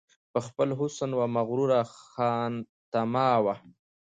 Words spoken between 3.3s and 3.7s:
وه